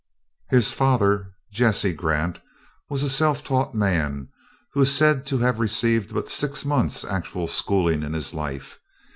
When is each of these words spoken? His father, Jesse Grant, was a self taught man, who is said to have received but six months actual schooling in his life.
His 0.49 0.73
father, 0.73 1.35
Jesse 1.51 1.93
Grant, 1.93 2.39
was 2.89 3.03
a 3.03 3.07
self 3.09 3.43
taught 3.43 3.75
man, 3.75 4.29
who 4.73 4.81
is 4.81 4.91
said 4.91 5.27
to 5.27 5.37
have 5.37 5.59
received 5.59 6.11
but 6.11 6.27
six 6.27 6.65
months 6.65 7.05
actual 7.05 7.47
schooling 7.47 8.01
in 8.01 8.13
his 8.13 8.33
life. 8.33 8.79